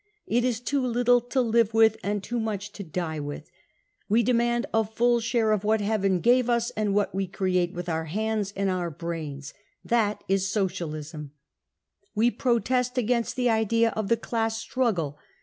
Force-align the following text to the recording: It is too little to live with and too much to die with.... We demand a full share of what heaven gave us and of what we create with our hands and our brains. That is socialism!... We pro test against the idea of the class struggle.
It 0.25 0.43
is 0.43 0.59
too 0.59 0.81
little 0.83 1.21
to 1.21 1.41
live 1.41 1.75
with 1.75 1.95
and 2.03 2.23
too 2.23 2.39
much 2.39 2.71
to 2.71 2.83
die 2.83 3.19
with.... 3.19 3.51
We 4.09 4.23
demand 4.23 4.65
a 4.73 4.83
full 4.83 5.19
share 5.19 5.51
of 5.51 5.63
what 5.63 5.79
heaven 5.79 6.21
gave 6.21 6.49
us 6.49 6.71
and 6.71 6.89
of 6.89 6.95
what 6.95 7.13
we 7.13 7.27
create 7.27 7.73
with 7.75 7.87
our 7.87 8.05
hands 8.05 8.51
and 8.55 8.67
our 8.67 8.89
brains. 8.89 9.53
That 9.85 10.23
is 10.27 10.51
socialism!... 10.51 11.33
We 12.15 12.31
pro 12.31 12.57
test 12.57 12.97
against 12.97 13.35
the 13.35 13.51
idea 13.51 13.91
of 13.91 14.07
the 14.07 14.17
class 14.17 14.57
struggle. 14.57 15.19